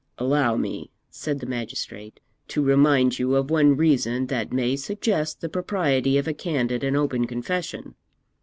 [0.17, 5.47] 'Allow me,' said the magistrate, 'to remind you of one reason that may suggest the
[5.47, 7.93] propriety of a candid and open confession.